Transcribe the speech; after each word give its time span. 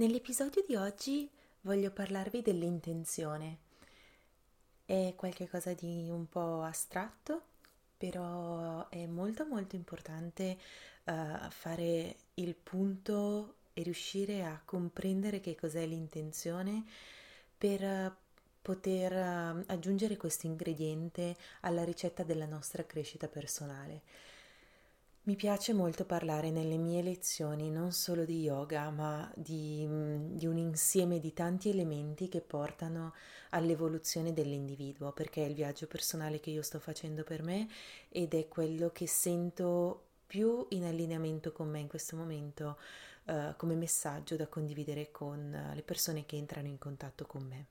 Nell'episodio 0.00 0.64
di 0.66 0.76
oggi 0.76 1.28
voglio 1.60 1.90
parlarvi 1.90 2.40
dell'intenzione. 2.40 3.58
È 4.86 5.12
qualcosa 5.14 5.74
di 5.74 6.08
un 6.08 6.26
po' 6.26 6.62
astratto, 6.62 7.42
però 7.98 8.88
è 8.88 9.04
molto 9.04 9.44
molto 9.44 9.76
importante 9.76 10.56
uh, 11.04 11.50
fare 11.50 12.16
il 12.32 12.54
punto 12.54 13.56
e 13.74 13.82
riuscire 13.82 14.42
a 14.42 14.58
comprendere 14.64 15.40
che 15.40 15.54
cos'è 15.54 15.84
l'intenzione 15.84 16.82
per 17.58 18.16
poter 18.62 19.12
uh, 19.12 19.64
aggiungere 19.66 20.16
questo 20.16 20.46
ingrediente 20.46 21.36
alla 21.60 21.84
ricetta 21.84 22.22
della 22.22 22.46
nostra 22.46 22.86
crescita 22.86 23.28
personale. 23.28 24.00
Mi 25.22 25.36
piace 25.36 25.74
molto 25.74 26.06
parlare 26.06 26.50
nelle 26.50 26.78
mie 26.78 27.02
lezioni 27.02 27.70
non 27.70 27.92
solo 27.92 28.24
di 28.24 28.40
yoga, 28.40 28.88
ma 28.88 29.30
di, 29.36 29.84
mm, 29.86 30.36
di, 30.36 30.46
un 30.46 30.56
insieme 30.56 31.20
di 31.20 31.34
tanti 31.34 31.68
elementi 31.68 32.28
che 32.28 32.40
portano 32.40 33.12
all'evoluzione 33.50 34.32
dell'individuo, 34.32 35.12
perché 35.12 35.44
è 35.44 35.48
il 35.48 35.54
viaggio 35.54 35.86
personale 35.86 36.40
che 36.40 36.48
io 36.48 36.62
sto 36.62 36.78
facendo 36.78 37.22
per 37.22 37.42
me 37.42 37.68
ed 38.08 38.32
è 38.32 38.48
quello 38.48 38.90
che 38.92 39.06
sento 39.06 40.04
più 40.26 40.64
in 40.70 40.84
allineamento 40.84 41.52
con 41.52 41.68
me 41.68 41.80
in 41.80 41.88
questo 41.88 42.16
momento 42.16 42.78
uh, 43.26 43.54
come 43.56 43.74
messaggio 43.74 44.36
da 44.36 44.46
condividere 44.46 45.10
con 45.10 45.72
le 45.74 45.82
persone 45.82 46.24
che 46.24 46.36
entrano 46.36 46.68
in 46.68 46.78
contatto 46.78 47.26
con 47.26 47.42
me. 47.42 47.66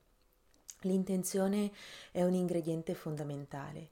L'intenzione 0.81 1.71
è 2.11 2.23
un 2.23 2.35
ingrediente 2.35 2.93
fondamentale. 2.93 3.87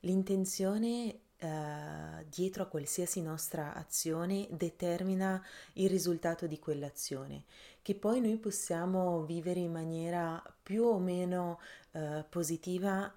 L'intenzione 0.00 1.20
Uh, 1.38 2.24
dietro 2.30 2.62
a 2.62 2.66
qualsiasi 2.66 3.20
nostra 3.20 3.74
azione 3.74 4.48
determina 4.50 5.44
il 5.74 5.90
risultato 5.90 6.46
di 6.46 6.58
quell'azione, 6.58 7.44
che 7.82 7.94
poi 7.94 8.20
noi 8.22 8.38
possiamo 8.38 9.22
vivere 9.24 9.60
in 9.60 9.70
maniera 9.70 10.42
più 10.62 10.84
o 10.84 10.98
meno 10.98 11.60
uh, 11.90 12.24
positiva. 12.28 13.12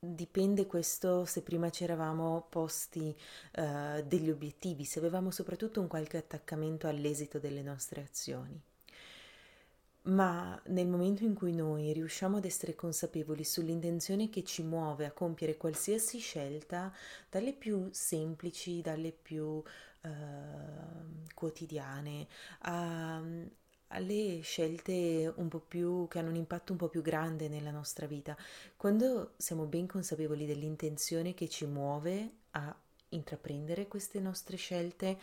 Dipende 0.00 0.68
questo 0.68 1.24
se 1.24 1.42
prima 1.42 1.70
ci 1.70 1.82
eravamo 1.82 2.46
posti 2.48 3.12
uh, 3.56 4.00
degli 4.06 4.30
obiettivi, 4.30 4.84
se 4.84 5.00
avevamo 5.00 5.32
soprattutto 5.32 5.80
un 5.80 5.88
qualche 5.88 6.18
attaccamento 6.18 6.86
all'esito 6.86 7.40
delle 7.40 7.62
nostre 7.62 8.00
azioni 8.00 8.62
ma 10.02 10.60
nel 10.66 10.86
momento 10.86 11.24
in 11.24 11.34
cui 11.34 11.52
noi 11.54 11.92
riusciamo 11.92 12.38
ad 12.38 12.44
essere 12.44 12.74
consapevoli 12.74 13.44
sull'intenzione 13.44 14.30
che 14.30 14.42
ci 14.44 14.62
muove 14.62 15.04
a 15.04 15.12
compiere 15.12 15.56
qualsiasi 15.56 16.18
scelta, 16.18 16.92
dalle 17.28 17.52
più 17.52 17.88
semplici, 17.92 18.80
dalle 18.80 19.12
più 19.12 19.62
eh, 20.02 20.08
quotidiane, 21.34 22.26
a, 22.60 23.22
alle 23.88 24.40
scelte 24.42 25.32
un 25.36 25.48
po' 25.48 25.60
più 25.60 26.06
che 26.08 26.18
hanno 26.18 26.30
un 26.30 26.36
impatto 26.36 26.72
un 26.72 26.78
po' 26.78 26.88
più 26.88 27.02
grande 27.02 27.48
nella 27.48 27.70
nostra 27.70 28.06
vita, 28.06 28.36
quando 28.76 29.32
siamo 29.36 29.64
ben 29.64 29.86
consapevoli 29.86 30.46
dell'intenzione 30.46 31.34
che 31.34 31.48
ci 31.48 31.66
muove 31.66 32.30
a 32.52 32.74
intraprendere 33.10 33.88
queste 33.88 34.20
nostre 34.20 34.56
scelte, 34.56 35.18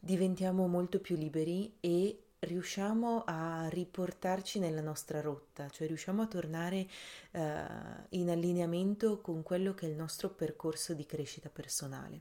diventiamo 0.00 0.66
molto 0.66 1.00
più 1.00 1.16
liberi 1.16 1.74
e 1.80 2.23
riusciamo 2.44 3.24
a 3.26 3.68
riportarci 3.68 4.58
nella 4.58 4.80
nostra 4.80 5.20
rotta, 5.20 5.68
cioè 5.70 5.86
riusciamo 5.86 6.22
a 6.22 6.26
tornare 6.26 6.86
eh, 7.32 7.64
in 8.10 8.30
allineamento 8.30 9.20
con 9.20 9.42
quello 9.42 9.74
che 9.74 9.86
è 9.86 9.88
il 9.90 9.96
nostro 9.96 10.28
percorso 10.30 10.94
di 10.94 11.06
crescita 11.06 11.48
personale. 11.48 12.20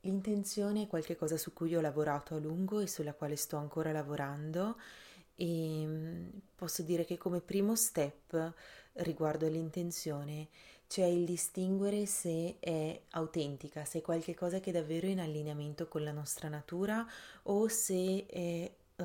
L'intenzione 0.00 0.82
è 0.82 0.86
qualcosa 0.88 1.36
su 1.36 1.52
cui 1.52 1.76
ho 1.76 1.80
lavorato 1.80 2.34
a 2.34 2.38
lungo 2.38 2.80
e 2.80 2.88
sulla 2.88 3.14
quale 3.14 3.36
sto 3.36 3.56
ancora 3.56 3.92
lavorando 3.92 4.76
e 5.36 5.84
mm, 5.86 6.28
posso 6.56 6.82
dire 6.82 7.04
che 7.04 7.16
come 7.18 7.40
primo 7.40 7.76
step 7.76 8.52
riguardo 8.94 9.46
all'intenzione 9.46 10.48
c'è 10.92 11.06
il 11.06 11.24
distinguere 11.24 12.04
se 12.04 12.56
è 12.60 13.00
autentica, 13.12 13.82
se 13.86 14.00
è 14.00 14.02
qualcosa 14.02 14.60
che 14.60 14.68
è 14.68 14.72
davvero 14.74 15.06
in 15.06 15.20
allineamento 15.20 15.88
con 15.88 16.04
la 16.04 16.12
nostra 16.12 16.50
natura 16.50 17.02
o 17.44 17.66
se 17.66 18.26
è 18.26 18.70
uh, 18.96 19.04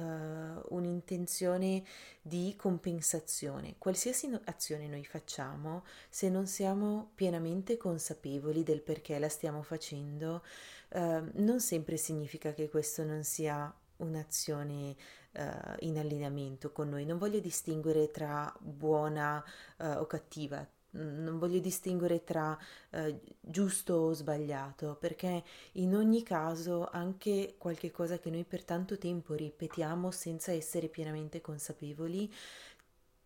un'intenzione 0.76 1.86
di 2.22 2.56
compensazione. 2.58 3.76
Qualsiasi 3.78 4.30
azione 4.44 4.90
noi 4.90 5.06
facciamo, 5.06 5.86
se 6.10 6.28
non 6.28 6.46
siamo 6.46 7.12
pienamente 7.16 7.78
consapevoli 7.78 8.64
del 8.64 8.82
perché 8.82 9.18
la 9.18 9.30
stiamo 9.30 9.62
facendo, 9.62 10.44
uh, 10.90 11.24
non 11.36 11.62
sempre 11.62 11.96
significa 11.96 12.52
che 12.52 12.68
questo 12.68 13.06
non 13.06 13.24
sia 13.24 13.74
un'azione 14.00 14.94
uh, 15.38 15.76
in 15.86 15.98
allineamento 15.98 16.74
con 16.74 16.90
noi. 16.90 17.06
Non 17.06 17.18
voglio 17.18 17.40
distinguere 17.40 18.12
tra 18.12 18.54
buona 18.60 19.42
uh, 19.78 19.86
o 20.00 20.06
cattiva, 20.06 20.68
non 20.98 21.38
voglio 21.40 21.60
distinguere 21.60 22.24
tra 22.24 22.58
eh, 22.92 23.20
giusto 23.40 23.94
o 23.94 24.14
sbagliato, 24.14 24.96
perché 25.00 25.44
in 25.74 25.96
ogni 25.96 26.24
caso 26.24 26.88
anche 26.92 27.56
qualche 27.58 27.92
cosa 27.92 28.20
che 28.20 28.30
noi 28.30 28.44
per 28.44 28.64
tanto 28.64 28.98
tempo 28.98 29.34
ripetiamo 29.34 30.12
senza 30.12 30.52
essere 30.52 30.88
pienamente 30.88 31.42
consapevoli 31.42 32.32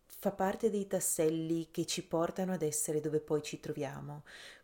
fa 0.06 0.30
parte 0.30 0.70
dei 0.70 0.86
tasselli 0.86 1.68
che 1.72 1.84
ci 1.84 2.04
portano 2.06 2.52
ad 2.52 2.62
essere 2.62 3.00
dove 3.00 3.20
poi 3.20 3.42
ci 3.42 3.58
troviamo 3.58 4.22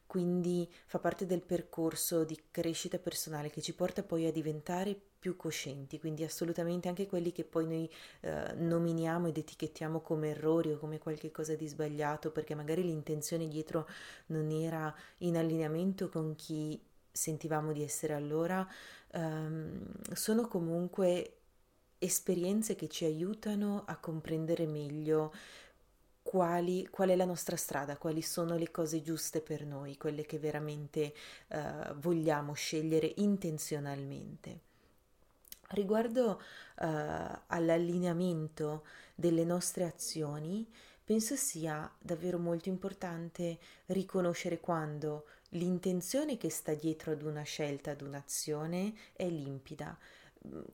quindi 0.08 0.66
fa 0.86 0.98
parte 0.98 1.26
del 1.26 1.42
percorso 1.42 2.24
di 2.24 2.36
crescita 2.50 2.98
personale 2.98 3.50
che 3.50 3.60
ci 3.60 3.74
porta 3.74 4.02
poi 4.02 4.24
a 4.26 4.32
diventare 4.32 4.98
più 5.18 5.36
coscienti, 5.36 6.00
quindi 6.00 6.24
assolutamente 6.24 6.88
anche 6.88 7.06
quelli 7.06 7.30
che 7.30 7.44
poi 7.44 7.66
noi 7.66 7.90
eh, 8.22 8.54
nominiamo 8.54 9.28
ed 9.28 9.36
etichettiamo 9.36 10.00
come 10.00 10.30
errori 10.30 10.72
o 10.72 10.78
come 10.78 10.98
qualcosa 10.98 11.54
di 11.54 11.68
sbagliato, 11.68 12.30
perché 12.30 12.54
magari 12.54 12.82
l'intenzione 12.82 13.48
dietro 13.48 13.86
non 14.28 14.50
era 14.50 14.94
in 15.18 15.36
allineamento 15.36 16.08
con 16.08 16.34
chi 16.36 16.80
sentivamo 17.12 17.72
di 17.72 17.82
essere 17.82 18.14
allora, 18.14 18.66
ehm, 19.10 20.14
sono 20.14 20.48
comunque 20.48 21.34
esperienze 21.98 22.76
che 22.76 22.88
ci 22.88 23.04
aiutano 23.04 23.84
a 23.86 23.98
comprendere 23.98 24.66
meglio 24.66 25.34
quali, 26.28 26.86
qual 26.90 27.08
è 27.08 27.16
la 27.16 27.24
nostra 27.24 27.56
strada, 27.56 27.96
quali 27.96 28.20
sono 28.20 28.58
le 28.58 28.70
cose 28.70 29.00
giuste 29.00 29.40
per 29.40 29.64
noi, 29.64 29.96
quelle 29.96 30.26
che 30.26 30.38
veramente 30.38 31.14
uh, 31.48 31.94
vogliamo 31.94 32.52
scegliere 32.52 33.14
intenzionalmente. 33.16 34.58
Riguardo 35.68 36.32
uh, 36.32 36.84
all'allineamento 37.46 38.84
delle 39.14 39.42
nostre 39.44 39.84
azioni, 39.84 40.70
penso 41.02 41.34
sia 41.34 41.90
davvero 41.98 42.38
molto 42.38 42.68
importante 42.68 43.58
riconoscere 43.86 44.60
quando 44.60 45.28
l'intenzione 45.52 46.36
che 46.36 46.50
sta 46.50 46.74
dietro 46.74 47.12
ad 47.12 47.22
una 47.22 47.40
scelta, 47.40 47.92
ad 47.92 48.02
un'azione, 48.02 48.92
è 49.14 49.26
limpida 49.26 49.98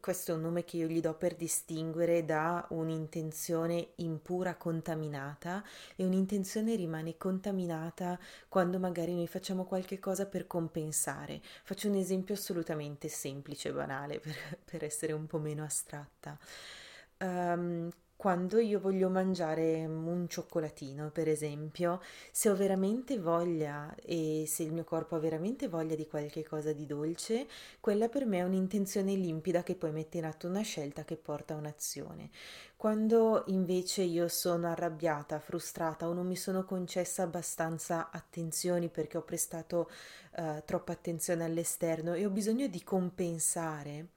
questo 0.00 0.32
è 0.32 0.34
un 0.34 0.42
nome 0.42 0.64
che 0.64 0.76
io 0.76 0.86
gli 0.86 1.00
do 1.00 1.14
per 1.14 1.34
distinguere 1.34 2.25
da 2.25 2.66
un'intenzione 2.70 3.92
impura 3.97 4.56
contaminata 4.56 5.64
e 5.97 6.04
un'intenzione 6.04 6.75
rimane 6.76 7.16
contaminata 7.16 8.19
quando 8.49 8.78
magari 8.78 9.14
noi 9.14 9.26
facciamo 9.26 9.64
qualche 9.64 9.99
cosa 9.99 10.26
per 10.26 10.46
compensare. 10.46 11.40
Faccio 11.62 11.88
un 11.88 11.96
esempio 11.96 12.34
assolutamente 12.34 13.08
semplice 13.08 13.69
e 13.69 13.72
banale 13.72 14.20
per, 14.20 14.58
per 14.64 14.84
essere 14.84 15.12
un 15.12 15.26
po' 15.26 15.38
meno 15.38 15.64
astratta. 15.64 16.38
Um, 17.19 17.90
quando 18.16 18.58
io 18.58 18.81
voglio 18.81 19.11
mangiare 19.11 19.84
un 19.84 20.26
cioccolatino, 20.28 21.11
per 21.11 21.28
esempio, 21.28 22.00
se 22.31 22.49
ho 22.49 22.55
veramente 22.55 23.19
voglia 23.19 23.94
e 24.02 24.44
se 24.46 24.62
il 24.62 24.72
mio 24.72 24.84
corpo 24.84 25.16
ha 25.16 25.19
veramente 25.19 25.69
voglia 25.69 25.94
di 25.94 26.06
qualche 26.06 26.43
cosa 26.44 26.72
di 26.72 26.87
dolce, 26.87 27.46
quella 27.81 28.08
per 28.08 28.25
me 28.25 28.38
è 28.38 28.43
un'intenzione 28.43 29.14
limpida 29.14 29.62
che 29.62 29.75
poi 29.75 29.93
mette 29.93 30.19
in 30.19 30.25
atto 30.25 30.46
una 30.46 30.62
scelta 30.62 31.05
che 31.05 31.16
porta 31.16 31.55
a 31.55 31.58
un'azione. 31.58 32.31
Quando 32.76 33.44
invece 33.49 34.02
io 34.02 34.28
sono 34.28 34.69
arrabbiata, 34.69 35.38
frustrata 35.38 36.08
o 36.08 36.12
non 36.12 36.26
mi 36.26 36.37
sono 36.37 36.64
concessa 36.64 37.22
abbastanza 37.22 38.10
attenzioni 38.10 38.88
perché 38.88 39.19
ho 39.19 39.22
prestato 39.22 39.90
uh, 40.37 40.62
troppa 40.64 40.93
attenzione 40.93 41.44
all'esterno 41.44 42.14
e 42.14 42.25
ho 42.25 42.31
bisogno 42.31 42.67
di 42.69 42.82
compensare, 42.82 44.08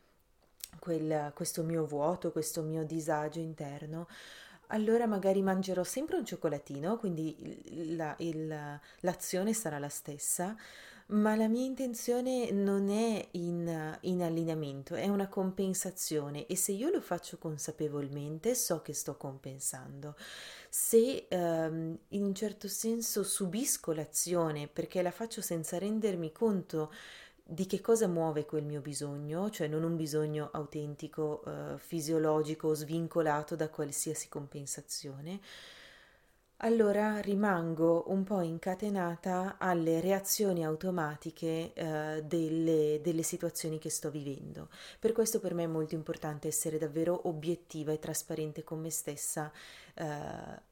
quel, 0.80 1.32
questo 1.34 1.64
mio 1.64 1.86
vuoto, 1.86 2.32
questo 2.32 2.62
mio 2.62 2.84
disagio 2.84 3.40
interno, 3.40 4.08
allora 4.68 5.06
magari 5.06 5.42
mangerò 5.42 5.84
sempre 5.84 6.18
un 6.18 6.26
cioccolatino, 6.26 6.98
quindi 6.98 7.96
la, 7.96 8.16
il, 8.20 8.80
l'azione 9.00 9.54
sarà 9.54 9.80
la 9.80 9.90
stessa, 9.90 10.56
ma 11.08 11.36
la 11.36 11.48
mia 11.48 11.64
intenzione 11.64 12.52
non 12.52 12.90
è 12.90 13.28
in, 13.32 13.98
in, 14.02 14.22
allineamento, 14.22 14.96
è 14.96 15.08
una 15.08 15.30
compensazione 15.30 16.46
e 16.48 16.58
se 16.58 16.74
io 16.74 16.90
lo 16.90 17.00
faccio 17.00 17.38
consapevolmente 17.38 18.56
so 18.56 18.82
che 18.82 18.94
sto 18.94 19.16
compensando. 19.16 20.16
Se 20.70 21.28
um, 21.30 21.98
in 22.10 22.24
un 22.24 22.36
certo 22.36 22.68
senso 22.68 23.24
subisco 23.24 23.94
l'azione 23.94 24.68
perché 24.68 25.02
la 25.02 25.12
faccio 25.12 25.42
senza 25.42 25.78
rendermi 25.78 26.34
conto 26.34 26.92
di 27.50 27.66
che 27.66 27.80
cosa 27.80 28.08
muove 28.08 28.46
quel 28.46 28.66
mio 28.66 28.82
bisogno, 28.82 29.50
cioè 29.50 29.68
non 29.68 29.84
un 29.84 29.96
bisogno 29.96 30.50
autentico, 30.52 31.44
eh, 31.46 31.78
fisiologico, 31.78 32.74
svincolato 32.74 33.56
da 33.56 33.70
qualsiasi 33.70 34.28
compensazione, 34.28 35.40
allora 36.58 37.20
rimango 37.20 38.06
un 38.08 38.24
po' 38.24 38.42
incatenata 38.42 39.58
alle 39.60 40.02
reazioni 40.02 40.66
automatiche 40.66 41.72
eh, 41.74 42.24
delle, 42.26 43.00
delle, 43.04 43.22
situazioni 43.22 43.78
che 43.78 43.92
sto 43.92 44.10
vivendo. 44.10 44.70
Per 45.00 45.12
questo 45.12 45.40
per 45.40 45.54
me 45.54 45.64
è 45.64 45.68
molto 45.68 45.94
importante 45.94 46.48
essere 46.48 46.80
davvero 46.80 47.28
obiettiva 47.28 47.92
e 47.92 48.00
trasparente 48.00 48.64
con 48.64 48.80
me 48.80 48.90
stessa 48.90 49.52
eh, 49.94 50.06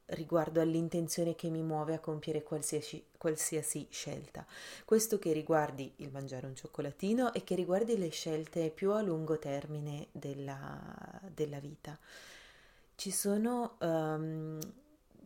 riguardo 0.06 0.60
all'intenzione 0.60 1.36
che 1.36 1.50
mi 1.50 1.62
muove 1.62 1.94
a 1.94 2.00
compiere 2.00 2.42
qualsiasi, 2.42 3.04
qualsiasi 3.16 3.86
scelta. 3.88 4.44
Questo 4.84 5.20
che 5.20 5.32
riguardi 5.32 5.92
il 5.96 6.10
mangiare 6.10 6.46
un 6.46 6.56
cioccolatino 6.56 7.32
e 7.32 7.44
che 7.44 7.54
riguardi 7.54 7.96
le 7.96 8.08
scelte 8.08 8.70
più 8.70 8.90
a 8.90 9.02
lungo 9.02 9.38
termine 9.38 10.08
della, 10.10 10.80
della 11.32 11.60
vita. 11.60 11.96
Ci 12.96 13.12
sono... 13.12 13.76
Um, 13.78 14.58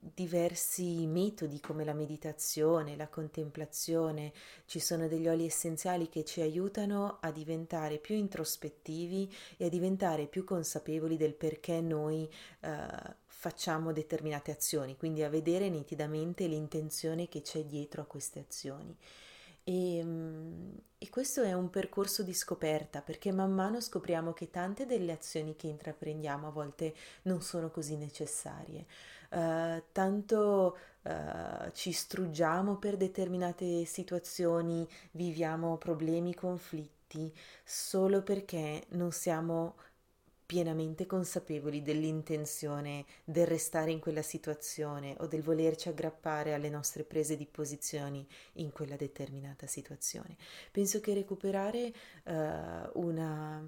diversi 0.02 1.06
metodi 1.06 1.60
come 1.60 1.84
la 1.84 1.92
meditazione, 1.92 2.96
la 2.96 3.08
contemplazione, 3.08 4.32
ci 4.64 4.80
sono 4.80 5.08
degli 5.08 5.28
oli 5.28 5.44
essenziali 5.44 6.08
che 6.08 6.24
ci 6.24 6.40
aiutano 6.40 7.18
a 7.20 7.30
diventare 7.30 7.98
più 7.98 8.14
introspettivi 8.14 9.30
e 9.58 9.66
a 9.66 9.68
diventare 9.68 10.26
più 10.26 10.44
consapevoli 10.44 11.18
del 11.18 11.34
perché 11.34 11.82
noi 11.82 12.28
eh, 12.60 13.18
facciamo 13.26 13.92
determinate 13.92 14.50
azioni, 14.50 14.96
quindi 14.96 15.22
a 15.22 15.28
vedere 15.28 15.68
nitidamente 15.68 16.46
l'intenzione 16.46 17.28
che 17.28 17.42
c'è 17.42 17.64
dietro 17.64 18.00
a 18.02 18.06
queste 18.06 18.40
azioni. 18.40 18.96
E, 19.64 20.02
mm, 20.02 20.70
e, 20.98 21.08
questo 21.10 21.42
è 21.42 21.52
un 21.52 21.68
percorso 21.68 22.22
di 22.22 22.32
scoperta 22.32 23.02
perché 23.02 23.30
man 23.30 23.52
mano 23.52 23.80
scopriamo 23.80 24.32
che 24.32 24.50
tante 24.50 24.86
delle 24.86 25.12
azioni 25.12 25.54
che 25.54 25.66
intraprendiamo 25.66 26.48
a 26.48 26.50
volte 26.50 26.94
non 27.22 27.42
sono 27.42 27.70
così 27.70 27.96
necessarie. 27.96 28.86
Uh, 29.30 29.82
tanto 29.92 30.76
uh, 31.02 31.70
ci 31.72 31.92
struggiamo 31.92 32.76
per 32.76 32.96
determinate 32.96 33.84
situazioni, 33.84 34.86
viviamo 35.12 35.76
problemi, 35.76 36.34
conflitti, 36.34 37.32
solo 37.64 38.22
perché 38.22 38.86
non 38.90 39.12
siamo 39.12 39.76
pienamente 40.50 41.06
consapevoli 41.06 41.80
dell'intenzione 41.80 43.04
del 43.22 43.46
restare 43.46 43.92
in 43.92 44.00
quella 44.00 44.20
situazione 44.20 45.14
o 45.20 45.28
del 45.28 45.42
volerci 45.42 45.88
aggrappare 45.88 46.54
alle 46.54 46.68
nostre 46.68 47.04
prese 47.04 47.36
di 47.36 47.46
posizioni 47.46 48.26
in 48.54 48.72
quella 48.72 48.96
determinata 48.96 49.68
situazione. 49.68 50.36
Penso 50.72 50.98
che 50.98 51.14
recuperare 51.14 51.92
uh, 52.24 52.32
una, 52.94 53.64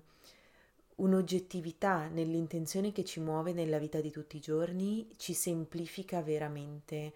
un'oggettività 0.97 2.09
nell'intenzione 2.09 2.93
che 2.93 3.05
ci 3.05 3.21
muove 3.21 3.53
nella 3.53 3.79
vita 3.79 4.00
di 4.00 4.11
tutti 4.11 4.37
i 4.37 4.41
giorni 4.41 5.15
ci 5.17 5.35
semplifica 5.35 6.23
veramente 6.23 7.12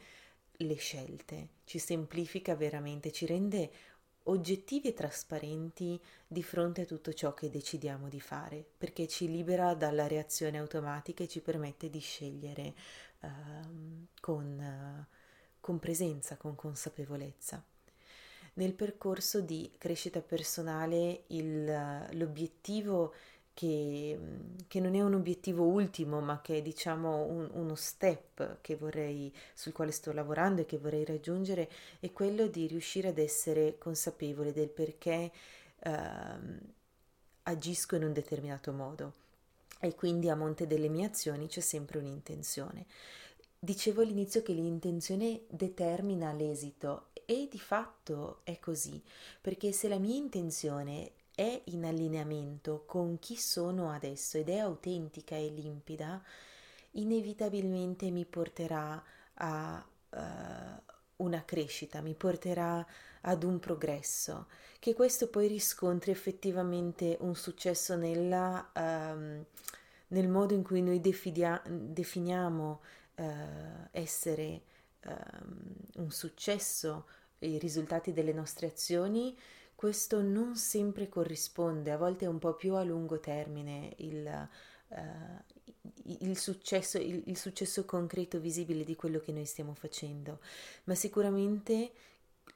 le 0.58 0.74
scelte, 0.76 1.48
ci 1.64 1.78
semplifica 1.78 2.54
veramente, 2.54 3.12
ci 3.12 3.26
rende 3.26 3.70
oggettivi 4.24 4.88
e 4.88 4.94
trasparenti 4.94 6.00
di 6.26 6.42
fronte 6.42 6.82
a 6.82 6.84
tutto 6.84 7.12
ciò 7.12 7.34
che 7.34 7.50
decidiamo 7.50 8.08
di 8.08 8.20
fare, 8.20 8.64
perché 8.76 9.06
ci 9.06 9.30
libera 9.30 9.74
dalla 9.74 10.06
reazione 10.06 10.58
automatica 10.58 11.22
e 11.22 11.28
ci 11.28 11.40
permette 11.40 11.90
di 11.90 12.00
scegliere 12.00 12.74
uh, 13.20 14.06
con, 14.20 14.58
uh, 14.58 15.14
con 15.60 15.78
presenza, 15.78 16.36
con 16.36 16.54
consapevolezza. 16.54 17.62
Nel 18.54 18.72
percorso 18.72 19.42
di 19.42 19.70
crescita 19.76 20.22
personale 20.22 21.24
il, 21.28 22.08
l'obiettivo 22.12 23.12
che, 23.56 24.18
che, 24.68 24.80
non 24.80 24.94
è 24.94 25.00
un 25.00 25.14
obiettivo 25.14 25.64
ultimo, 25.64 26.20
ma 26.20 26.42
che 26.42 26.58
è 26.58 26.62
diciamo 26.62 27.24
un, 27.24 27.48
uno 27.54 27.74
step 27.74 28.58
vorrei, 28.76 29.32
sul 29.54 29.72
quale 29.72 29.92
sto 29.92 30.12
lavorando 30.12 30.60
e 30.60 30.66
che 30.66 30.76
vorrei 30.76 31.06
raggiungere, 31.06 31.70
è 31.98 32.12
quello 32.12 32.48
di 32.48 32.66
riuscire 32.66 33.08
ad 33.08 33.16
essere 33.16 33.78
consapevole 33.78 34.52
del 34.52 34.68
perché 34.68 35.32
eh, 35.78 35.90
agisco 37.44 37.96
in 37.96 38.04
un 38.04 38.12
determinato 38.12 38.72
modo 38.72 39.12
e 39.80 39.94
quindi 39.94 40.28
a 40.28 40.36
monte 40.36 40.66
delle 40.66 40.90
mie 40.90 41.06
azioni 41.06 41.46
c'è 41.46 41.60
sempre 41.60 41.98
un'intenzione. 41.98 42.84
Dicevo 43.58 44.02
all'inizio 44.02 44.42
che 44.42 44.52
l'intenzione 44.52 45.44
determina 45.48 46.30
l'esito 46.34 47.06
e 47.24 47.48
di 47.50 47.58
fatto 47.58 48.40
è 48.44 48.58
così, 48.58 49.02
perché 49.40 49.72
se 49.72 49.88
la 49.88 49.96
mia 49.96 50.14
intenzione 50.14 51.12
è 51.36 51.60
in 51.64 51.84
allineamento 51.84 52.84
con 52.86 53.18
chi 53.18 53.36
sono 53.36 53.90
adesso 53.92 54.38
ed 54.38 54.48
è 54.48 54.56
autentica 54.56 55.36
e 55.36 55.48
limpida, 55.48 56.22
inevitabilmente 56.92 58.10
mi 58.10 58.24
porterà 58.24 59.04
a 59.34 59.86
uh, 60.08 60.18
una 61.16 61.44
crescita, 61.44 62.00
mi 62.00 62.14
porterà 62.14 62.84
ad 63.20 63.42
un 63.42 63.58
progresso, 63.58 64.46
che 64.78 64.94
questo 64.94 65.28
poi 65.28 65.46
riscontri 65.46 66.10
effettivamente 66.10 67.18
un 67.20 67.34
successo 67.36 67.96
nella, 67.96 68.70
um, 68.74 69.44
nel 70.08 70.28
modo 70.28 70.54
in 70.54 70.62
cui 70.62 70.80
noi 70.80 71.02
defidia- 71.02 71.62
definiamo 71.66 72.80
uh, 73.16 73.24
essere 73.90 74.62
um, 75.04 75.74
un 75.96 76.10
successo, 76.10 77.08
i 77.40 77.58
risultati 77.58 78.14
delle 78.14 78.32
nostre 78.32 78.68
azioni 78.68 79.36
questo 79.76 80.22
non 80.22 80.56
sempre 80.56 81.08
corrisponde, 81.08 81.92
a 81.92 81.98
volte 81.98 82.24
è 82.24 82.28
un 82.28 82.38
po' 82.38 82.54
più 82.54 82.74
a 82.74 82.82
lungo 82.82 83.20
termine 83.20 83.92
il, 83.98 84.48
uh, 84.88 84.96
il, 86.20 86.38
successo, 86.38 86.96
il, 86.96 87.22
il 87.26 87.36
successo 87.36 87.84
concreto 87.84 88.40
visibile 88.40 88.84
di 88.84 88.96
quello 88.96 89.20
che 89.20 89.32
noi 89.32 89.44
stiamo 89.44 89.74
facendo, 89.74 90.40
ma 90.84 90.94
sicuramente 90.94 91.92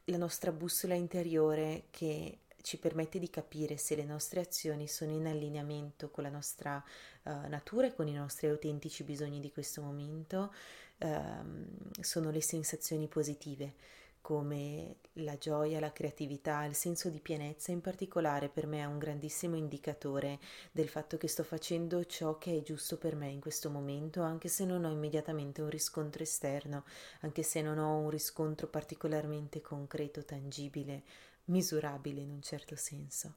la 0.04 0.16
nostra 0.16 0.50
bussola 0.50 0.94
interiore 0.94 1.84
che 1.90 2.38
ci 2.62 2.78
permette 2.78 3.18
di 3.18 3.28
capire 3.28 3.76
se 3.76 3.96
le 3.96 4.04
nostre 4.04 4.40
azioni 4.40 4.88
sono 4.88 5.12
in 5.12 5.26
allineamento 5.26 6.10
con 6.10 6.24
la 6.24 6.30
nostra 6.30 6.82
uh, 7.24 7.48
natura 7.48 7.88
e 7.88 7.94
con 7.94 8.08
i 8.08 8.12
nostri 8.12 8.48
autentici 8.48 9.04
bisogni 9.04 9.40
di 9.40 9.52
questo 9.52 9.82
momento, 9.82 10.54
uh, 10.98 12.00
sono 12.00 12.30
le 12.30 12.40
sensazioni 12.40 13.08
positive 13.08 13.74
come 14.20 14.96
la 15.20 15.38
gioia, 15.38 15.80
la 15.80 15.92
creatività, 15.92 16.64
il 16.64 16.74
senso 16.74 17.08
di 17.08 17.20
pienezza 17.20 17.70
in 17.72 17.80
particolare 17.80 18.48
per 18.48 18.66
me 18.66 18.80
è 18.80 18.84
un 18.84 18.98
grandissimo 18.98 19.56
indicatore 19.56 20.38
del 20.72 20.88
fatto 20.88 21.16
che 21.16 21.28
sto 21.28 21.42
facendo 21.42 22.04
ciò 22.06 22.38
che 22.38 22.58
è 22.58 22.62
giusto 22.62 22.98
per 22.98 23.14
me 23.14 23.28
in 23.28 23.40
questo 23.40 23.70
momento, 23.70 24.22
anche 24.22 24.48
se 24.48 24.64
non 24.64 24.84
ho 24.84 24.90
immediatamente 24.90 25.62
un 25.62 25.70
riscontro 25.70 26.22
esterno, 26.22 26.84
anche 27.20 27.42
se 27.42 27.62
non 27.62 27.78
ho 27.78 27.96
un 27.96 28.10
riscontro 28.10 28.66
particolarmente 28.66 29.60
concreto, 29.60 30.24
tangibile, 30.24 31.02
misurabile 31.46 32.20
in 32.20 32.30
un 32.30 32.42
certo 32.42 32.76
senso. 32.76 33.34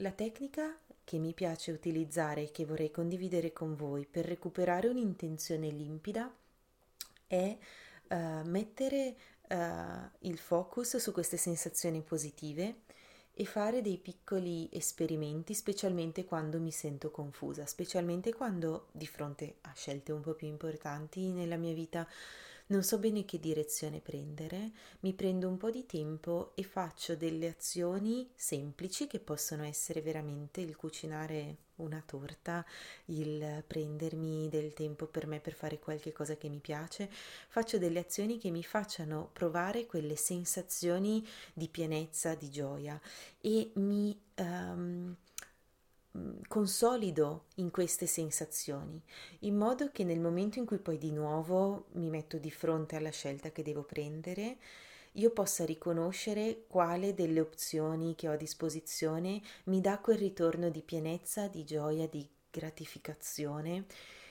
La 0.00 0.12
tecnica 0.12 0.76
che 1.04 1.18
mi 1.18 1.32
piace 1.32 1.70
utilizzare 1.70 2.42
e 2.42 2.50
che 2.50 2.64
vorrei 2.64 2.90
condividere 2.90 3.52
con 3.52 3.74
voi 3.76 4.04
per 4.04 4.26
recuperare 4.26 4.88
un'intenzione 4.88 5.68
limpida 5.68 6.30
è 7.26 7.56
uh, 8.08 8.16
mettere 8.44 9.16
uh, 9.48 10.08
il 10.20 10.38
focus 10.38 10.96
su 10.96 11.12
queste 11.12 11.36
sensazioni 11.36 12.02
positive 12.02 12.82
e 13.38 13.44
fare 13.44 13.82
dei 13.82 13.98
piccoli 13.98 14.68
esperimenti, 14.72 15.52
specialmente 15.52 16.24
quando 16.24 16.58
mi 16.58 16.72
sento 16.72 17.10
confusa, 17.10 17.66
specialmente 17.66 18.32
quando 18.32 18.86
di 18.92 19.06
fronte 19.06 19.56
a 19.62 19.72
scelte 19.74 20.12
un 20.12 20.22
po' 20.22 20.32
più 20.32 20.46
importanti 20.46 21.30
nella 21.32 21.56
mia 21.56 21.74
vita 21.74 22.08
non 22.68 22.82
so 22.82 22.98
bene 22.98 23.24
che 23.24 23.38
direzione 23.38 24.00
prendere, 24.00 24.72
mi 25.00 25.12
prendo 25.12 25.48
un 25.48 25.56
po' 25.56 25.70
di 25.70 25.86
tempo 25.86 26.52
e 26.56 26.64
faccio 26.64 27.14
delle 27.14 27.48
azioni 27.48 28.28
semplici 28.34 29.06
che 29.06 29.20
possono 29.20 29.62
essere 29.62 30.00
veramente 30.00 30.60
il 30.60 30.74
cucinare 30.74 31.58
una 31.76 32.02
torta, 32.04 32.64
il 33.06 33.62
prendermi 33.66 34.48
del 34.48 34.72
tempo 34.72 35.06
per 35.06 35.26
me 35.26 35.40
per 35.40 35.52
fare 35.52 35.78
qualche 35.78 36.10
cosa 36.10 36.36
che 36.36 36.48
mi 36.48 36.58
piace, 36.58 37.08
faccio 37.10 37.78
delle 37.78 38.00
azioni 38.00 38.38
che 38.38 38.50
mi 38.50 38.64
facciano 38.64 39.30
provare 39.32 39.86
quelle 39.86 40.16
sensazioni 40.16 41.24
di 41.52 41.68
pienezza, 41.68 42.34
di 42.34 42.50
gioia 42.50 43.00
e 43.40 43.70
mi 43.74 44.18
um, 44.38 45.14
consolido 46.48 47.44
in 47.56 47.70
queste 47.70 48.06
sensazioni, 48.06 49.02
in 49.40 49.56
modo 49.56 49.90
che 49.90 50.04
nel 50.04 50.20
momento 50.20 50.58
in 50.58 50.66
cui 50.66 50.78
poi 50.78 50.98
di 50.98 51.12
nuovo 51.12 51.86
mi 51.92 52.10
metto 52.10 52.38
di 52.38 52.50
fronte 52.50 52.96
alla 52.96 53.10
scelta 53.10 53.50
che 53.50 53.62
devo 53.62 53.82
prendere, 53.82 54.56
io 55.12 55.30
possa 55.30 55.64
riconoscere 55.64 56.64
quale 56.68 57.14
delle 57.14 57.40
opzioni 57.40 58.14
che 58.14 58.28
ho 58.28 58.32
a 58.32 58.36
disposizione 58.36 59.40
mi 59.64 59.80
dà 59.80 59.98
quel 59.98 60.18
ritorno 60.18 60.68
di 60.68 60.82
pienezza, 60.82 61.48
di 61.48 61.64
gioia, 61.64 62.06
di 62.06 62.26
gratificazione. 62.50 63.86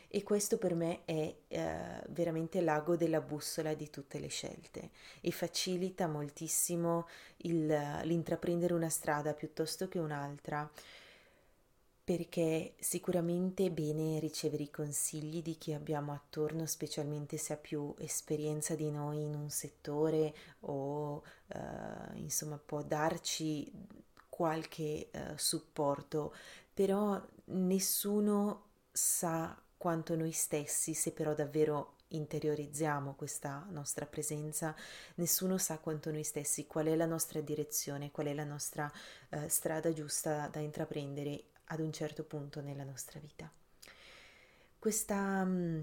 E 0.07 0.23
questo 0.23 0.57
per 0.57 0.75
me 0.75 1.03
è 1.03 1.35
eh, 1.47 2.03
veramente 2.09 2.61
l'ago 2.61 2.95
della 2.95 3.19
bussola 3.19 3.73
di 3.73 3.89
tutte 3.89 4.19
le 4.19 4.27
scelte 4.27 4.91
e 5.19 5.31
facilita 5.31 6.07
moltissimo 6.07 7.07
il, 7.37 7.65
l'intraprendere 8.03 8.73
una 8.73 8.87
strada 8.87 9.33
piuttosto 9.33 9.89
che 9.89 9.99
un'altra 9.99 10.71
perché 12.05 12.75
sicuramente 12.79 13.65
è 13.65 13.71
bene 13.71 14.19
ricevere 14.19 14.61
i 14.61 14.69
consigli 14.69 15.41
di 15.41 15.57
chi 15.57 15.73
abbiamo 15.73 16.13
attorno, 16.13 16.67
specialmente 16.67 17.37
se 17.37 17.53
ha 17.53 17.57
più 17.57 17.95
esperienza 17.97 18.75
di 18.75 18.91
noi 18.91 19.23
in 19.23 19.33
un 19.33 19.49
settore 19.49 20.31
o 20.61 21.23
eh, 21.47 21.57
insomma 22.17 22.61
può 22.63 22.83
darci 22.83 23.71
qualche 24.29 25.09
eh, 25.09 25.33
supporto, 25.35 26.35
però 26.71 27.19
nessuno 27.45 28.65
sa 28.91 29.59
quanto 29.75 30.15
noi 30.15 30.31
stessi, 30.31 30.93
se 30.93 31.11
però 31.11 31.33
davvero 31.33 31.95
interiorizziamo 32.09 33.15
questa 33.15 33.65
nostra 33.71 34.05
presenza, 34.05 34.75
nessuno 35.15 35.57
sa 35.57 35.79
quanto 35.79 36.11
noi 36.11 36.23
stessi 36.23 36.67
qual 36.67 36.85
è 36.85 36.95
la 36.95 37.07
nostra 37.07 37.41
direzione, 37.41 38.11
qual 38.11 38.27
è 38.27 38.33
la 38.35 38.43
nostra 38.43 38.91
eh, 39.29 39.49
strada 39.49 39.91
giusta 39.91 40.47
da 40.49 40.59
intraprendere 40.59 41.45
ad 41.65 41.79
un 41.79 41.91
certo 41.91 42.23
punto 42.23 42.61
nella 42.61 42.83
nostra 42.83 43.19
vita. 43.19 43.51
Questa, 44.77 45.43
mm, 45.43 45.81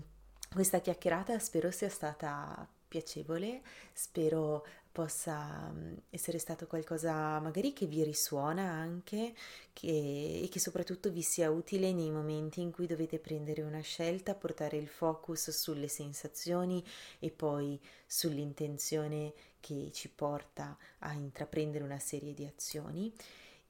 questa 0.53 0.81
chiacchierata 0.81 1.39
spero 1.39 1.71
sia 1.71 1.89
stata 1.89 2.69
piacevole, 2.87 3.63
spero 3.93 4.65
possa 4.93 5.71
mm, 5.73 5.95
essere 6.11 6.39
stato 6.39 6.67
qualcosa 6.67 7.41
magari 7.41 7.73
che 7.73 7.87
vi 7.87 8.05
risuona 8.05 8.63
anche 8.63 9.35
che, 9.73 10.41
e 10.43 10.49
che 10.51 10.61
soprattutto 10.61 11.11
vi 11.11 11.23
sia 11.23 11.51
utile 11.51 11.93
nei 11.93 12.11
momenti 12.11 12.61
in 12.61 12.71
cui 12.71 12.87
dovete 12.87 13.19
prendere 13.19 13.63
una 13.63 13.81
scelta, 13.81 14.35
portare 14.35 14.77
il 14.77 14.89
focus 14.89 15.51
sulle 15.51 15.89
sensazioni 15.89 16.85
e 17.19 17.31
poi 17.31 17.81
sull'intenzione 18.07 19.33
che 19.61 19.91
ci 19.93 20.11
porta 20.11 20.77
a 20.99 21.13
intraprendere 21.15 21.83
una 21.83 21.99
serie 21.99 22.35
di 22.35 22.45
azioni 22.45 23.11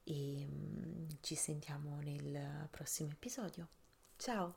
e 0.03 0.47
um, 0.49 1.07
ci 1.21 1.35
sentiamo 1.35 1.99
nel 2.01 2.67
prossimo 2.69 3.09
episodio. 3.11 3.67
Ciao! 4.17 4.55